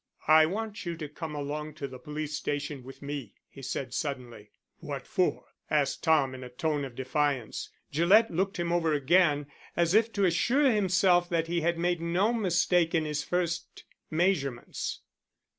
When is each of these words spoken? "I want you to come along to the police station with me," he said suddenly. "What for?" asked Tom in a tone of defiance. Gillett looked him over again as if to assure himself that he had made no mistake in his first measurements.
"I 0.27 0.47
want 0.47 0.83
you 0.83 0.97
to 0.97 1.07
come 1.07 1.35
along 1.35 1.75
to 1.75 1.87
the 1.87 1.99
police 1.99 2.35
station 2.35 2.83
with 2.83 3.03
me," 3.03 3.35
he 3.47 3.61
said 3.61 3.93
suddenly. 3.93 4.49
"What 4.79 5.05
for?" 5.05 5.45
asked 5.69 6.01
Tom 6.01 6.33
in 6.33 6.43
a 6.43 6.49
tone 6.49 6.83
of 6.85 6.95
defiance. 6.95 7.69
Gillett 7.91 8.31
looked 8.31 8.57
him 8.57 8.73
over 8.73 8.93
again 8.93 9.45
as 9.77 9.93
if 9.93 10.11
to 10.13 10.25
assure 10.25 10.71
himself 10.71 11.29
that 11.29 11.45
he 11.45 11.61
had 11.61 11.77
made 11.77 12.01
no 12.01 12.33
mistake 12.33 12.95
in 12.95 13.05
his 13.05 13.23
first 13.23 13.83
measurements. 14.09 15.01